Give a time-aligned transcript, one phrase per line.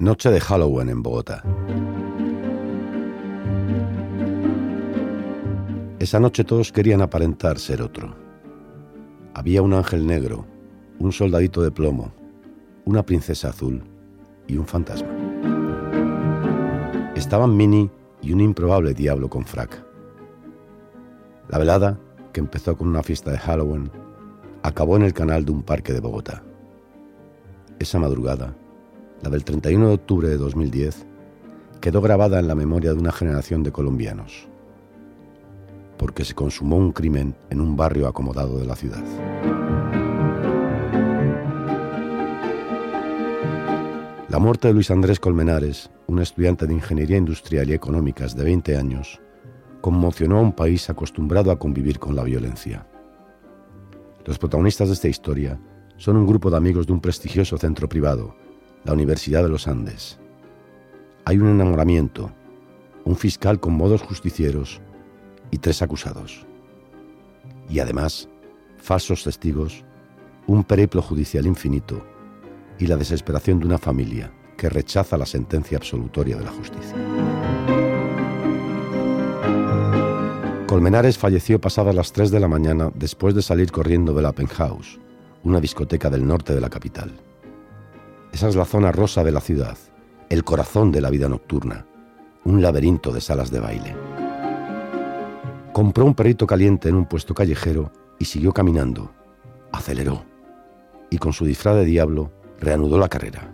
[0.00, 1.42] Noche de Halloween en Bogotá.
[5.98, 8.14] Esa noche todos querían aparentar ser otro.
[9.34, 10.46] Había un ángel negro,
[11.00, 12.12] un soldadito de plomo,
[12.84, 13.82] una princesa azul
[14.46, 15.08] y un fantasma.
[17.16, 17.90] Estaban Minnie
[18.22, 19.84] y un improbable diablo con frac.
[21.48, 21.98] La velada,
[22.32, 23.90] que empezó con una fiesta de Halloween,
[24.62, 26.44] acabó en el canal de un parque de Bogotá.
[27.80, 28.54] Esa madrugada,
[29.22, 31.06] la del 31 de octubre de 2010,
[31.80, 34.48] quedó grabada en la memoria de una generación de colombianos,
[35.96, 39.04] porque se consumó un crimen en un barrio acomodado de la ciudad.
[44.28, 48.76] La muerte de Luis Andrés Colmenares, un estudiante de Ingeniería Industrial y Económicas de 20
[48.76, 49.20] años,
[49.80, 52.86] conmocionó a un país acostumbrado a convivir con la violencia.
[54.24, 55.58] Los protagonistas de esta historia
[55.96, 58.36] son un grupo de amigos de un prestigioso centro privado,
[58.84, 60.18] la Universidad de los Andes.
[61.24, 62.30] Hay un enamoramiento,
[63.04, 64.80] un fiscal con modos justicieros
[65.50, 66.46] y tres acusados.
[67.68, 68.28] Y además,
[68.78, 69.84] falsos testigos,
[70.46, 72.02] un periplo judicial infinito
[72.78, 76.96] y la desesperación de una familia que rechaza la sentencia absolutoria de la justicia.
[80.66, 84.98] Colmenares falleció pasadas las 3 de la mañana después de salir corriendo del Open House,
[85.42, 87.27] una discoteca del norte de la capital.
[88.38, 89.76] Esa es la zona rosa de la ciudad,
[90.28, 91.86] el corazón de la vida nocturna,
[92.44, 93.96] un laberinto de salas de baile.
[95.72, 99.10] Compró un perrito caliente en un puesto callejero y siguió caminando.
[99.72, 100.22] Aceleró
[101.10, 103.52] y con su disfraz de diablo reanudó la carrera.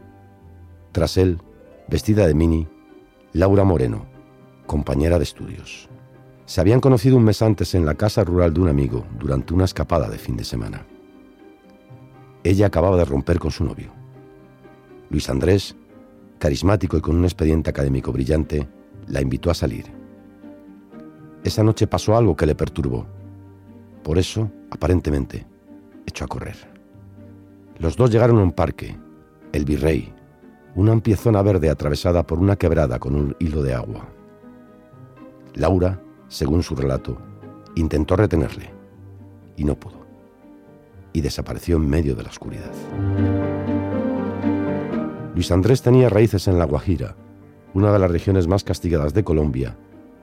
[0.93, 1.41] Tras él,
[1.89, 2.69] vestida de mini,
[3.33, 4.05] Laura Moreno,
[4.67, 5.89] compañera de estudios.
[6.45, 9.65] Se habían conocido un mes antes en la casa rural de un amigo durante una
[9.65, 10.85] escapada de fin de semana.
[12.43, 14.04] Ella acababa de romper con su novio.
[15.15, 15.77] Luis Andrés,
[16.41, 18.67] carismático y con un expediente académico brillante,
[19.07, 19.85] la invitó a salir.
[21.45, 23.07] Esa noche pasó algo que le perturbó.
[24.03, 25.47] Por eso, aparentemente,
[26.05, 26.57] echó a correr.
[27.79, 28.97] Los dos llegaron a un parque,
[29.53, 30.13] el Virrey,
[30.75, 34.09] una amplia zona verde atravesada por una quebrada con un hilo de agua.
[35.55, 37.17] Laura según su relato,
[37.77, 38.69] intentó retenerle
[39.57, 40.05] y no pudo.
[41.13, 42.73] Y desapareció en medio de la oscuridad.
[45.35, 47.17] Luis Andrés tenía raíces en La Guajira,
[47.75, 49.77] una de las regiones más castigadas de Colombia,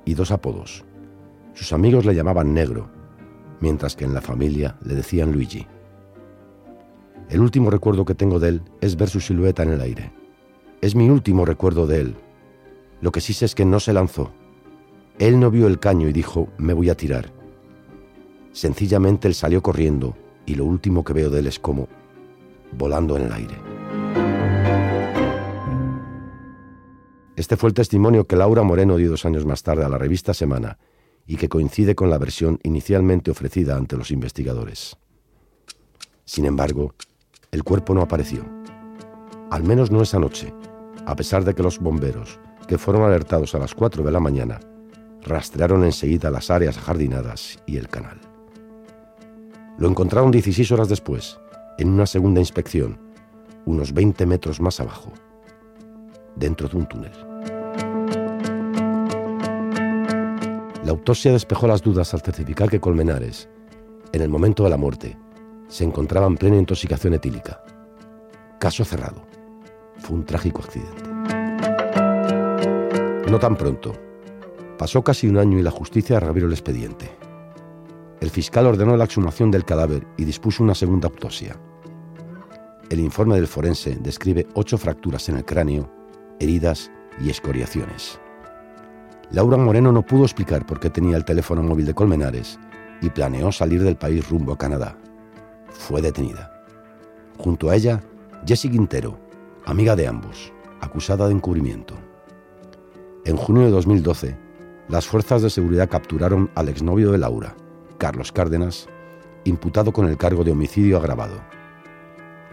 [0.05, 0.83] y dos apodos.
[1.53, 2.89] Sus amigos le llamaban Negro,
[3.59, 5.67] mientras que en la familia le decían Luigi.
[7.29, 10.13] El último recuerdo que tengo de él es ver su silueta en el aire.
[10.81, 12.15] Es mi último recuerdo de él.
[13.01, 14.31] Lo que sí sé es que no se lanzó,
[15.21, 17.31] él no vio el caño y dijo, me voy a tirar.
[18.53, 20.15] Sencillamente él salió corriendo
[20.47, 21.87] y lo último que veo de él es como
[22.71, 23.70] volando en el aire.
[27.41, 30.31] Este fue el testimonio que Laura Moreno dio dos años más tarde a la revista
[30.31, 30.77] Semana
[31.25, 34.95] y que coincide con la versión inicialmente ofrecida ante los investigadores.
[36.23, 36.93] Sin embargo,
[37.49, 38.45] el cuerpo no apareció.
[39.49, 40.53] Al menos no esa noche,
[41.07, 44.59] a pesar de que los bomberos, que fueron alertados a las 4 de la mañana,
[45.23, 48.21] rastrearon enseguida las áreas jardinadas y el canal.
[49.79, 51.39] Lo encontraron 16 horas después,
[51.79, 52.99] en una segunda inspección,
[53.65, 55.11] unos 20 metros más abajo,
[56.35, 57.30] dentro de un túnel.
[60.91, 63.47] La autopsia despejó las dudas al certificar que Colmenares,
[64.11, 65.17] en el momento de la muerte,
[65.69, 67.63] se encontraba en plena intoxicación etílica.
[68.59, 69.25] Caso cerrado.
[69.99, 71.01] Fue un trágico accidente.
[73.31, 73.93] No tan pronto,
[74.77, 77.09] Pasó casi un año y la justicia reabrió el expediente.
[78.19, 81.55] El fiscal ordenó la exhumación del cadáver y dispuso una segunda autopsia.
[82.89, 85.89] El informe del forense describe ocho fracturas en el cráneo,
[86.41, 86.91] heridas
[87.23, 88.19] y escoriaciones.
[89.31, 92.59] Laura Moreno no pudo explicar por qué tenía el teléfono móvil de Colmenares
[93.01, 94.97] y planeó salir del país rumbo a Canadá.
[95.69, 96.51] Fue detenida.
[97.37, 98.03] Junto a ella,
[98.45, 99.17] Jessie Quintero,
[99.65, 101.95] amiga de ambos, acusada de encubrimiento.
[103.23, 104.37] En junio de 2012,
[104.89, 107.55] las fuerzas de seguridad capturaron al exnovio de Laura,
[107.97, 108.89] Carlos Cárdenas,
[109.45, 111.41] imputado con el cargo de homicidio agravado.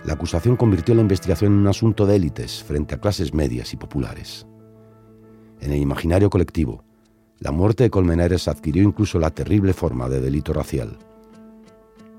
[0.04, 3.76] La acusación convirtió la investigación en un asunto de élites frente a clases medias y
[3.76, 4.47] populares.
[5.60, 6.84] En el imaginario colectivo,
[7.40, 10.98] la muerte de Colmenares adquirió incluso la terrible forma de delito racial.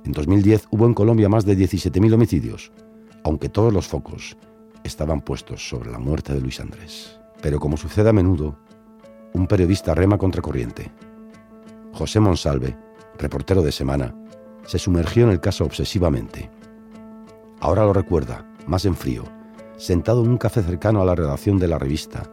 [0.05, 2.71] En 2010 hubo en Colombia más de 17.000 homicidios,
[3.23, 4.37] aunque todos los focos
[4.83, 7.19] estaban puestos sobre la muerte de Luis Andrés.
[7.41, 8.57] Pero como sucede a menudo,
[9.33, 10.91] un periodista rema contracorriente.
[11.93, 12.77] José Monsalve,
[13.17, 14.15] reportero de Semana,
[14.65, 16.49] se sumergió en el caso obsesivamente.
[17.59, 19.23] Ahora lo recuerda, más en frío,
[19.77, 22.23] sentado en un café cercano a la redacción de la revista,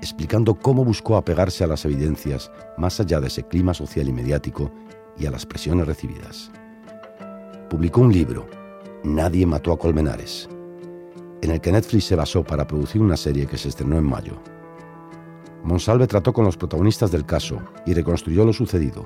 [0.00, 4.70] explicando cómo buscó apegarse a las evidencias más allá de ese clima social y mediático
[5.18, 6.50] y a las presiones recibidas.
[7.68, 8.46] Publicó un libro,
[9.04, 10.48] Nadie mató a Colmenares,
[11.42, 14.34] en el que Netflix se basó para producir una serie que se estrenó en mayo.
[15.62, 19.04] Monsalve trató con los protagonistas del caso y reconstruyó lo sucedido.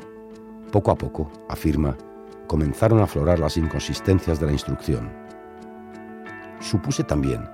[0.73, 1.97] Poco a poco, afirma,
[2.47, 5.11] comenzaron a aflorar las inconsistencias de la instrucción.
[6.61, 7.49] Supuse también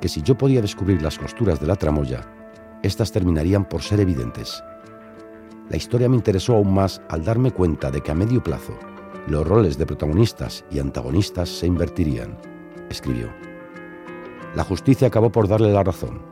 [0.00, 2.24] que si yo podía descubrir las costuras de la tramoya,
[2.82, 4.62] éstas terminarían por ser evidentes.
[5.68, 8.74] La historia me interesó aún más al darme cuenta de que a medio plazo
[9.26, 12.38] los roles de protagonistas y antagonistas se invertirían,
[12.88, 13.28] escribió.
[14.54, 16.22] La justicia acabó por darle la razón.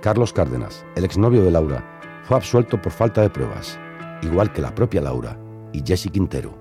[0.00, 3.78] Carlos Cárdenas, el exnovio de Laura, fue absuelto por falta de pruebas,
[4.22, 5.38] igual que la propia Laura
[5.72, 6.52] y Jesse Quintero.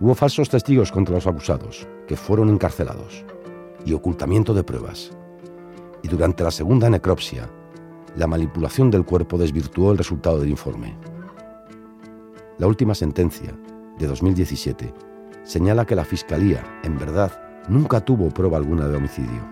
[0.00, 3.24] Hubo falsos testigos contra los abusados, que fueron encarcelados,
[3.86, 5.16] y ocultamiento de pruebas.
[6.02, 7.48] Y durante la segunda necropsia,
[8.16, 10.96] la manipulación del cuerpo desvirtuó el resultado del informe.
[12.58, 13.56] La última sentencia,
[13.98, 14.92] de 2017,
[15.44, 17.32] señala que la Fiscalía, en verdad,
[17.68, 19.48] nunca tuvo prueba alguna de homicidio.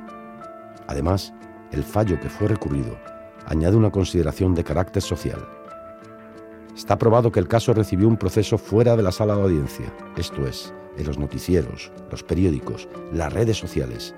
[0.86, 1.32] Además,
[1.72, 2.98] el fallo que fue recurrido
[3.46, 5.46] añade una consideración de carácter social.
[6.76, 10.46] Está probado que el caso recibió un proceso fuera de la sala de audiencia, esto
[10.46, 14.14] es, en los noticieros, los periódicos, las redes sociales,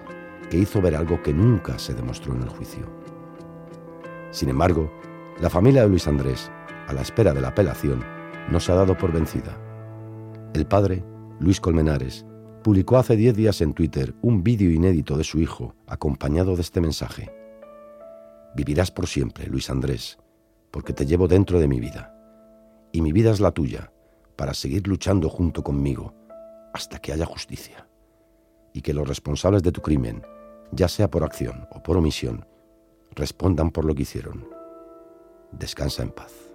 [0.52, 2.84] que hizo ver algo que nunca se demostró en el juicio.
[4.32, 4.93] Sin embargo,
[5.40, 6.52] la familia de Luis Andrés,
[6.87, 8.04] a la espera de la apelación,
[8.50, 9.56] no se ha dado por vencida.
[10.52, 11.02] El padre,
[11.40, 12.26] Luis Colmenares,
[12.62, 16.82] publicó hace 10 días en Twitter un vídeo inédito de su hijo acompañado de este
[16.82, 17.32] mensaje.
[18.54, 20.19] Vivirás por siempre, Luis Andrés,
[20.70, 22.14] porque te llevo dentro de mi vida.
[22.93, 23.90] Y mi vida es la tuya,
[24.37, 26.12] para seguir luchando junto conmigo
[26.75, 27.88] hasta que haya justicia.
[28.75, 30.22] Y que los responsables de tu crimen,
[30.73, 32.47] ya sea por acción o por omisión,
[33.15, 34.49] respondan por lo que hicieron.
[35.53, 36.51] Descansa en paz.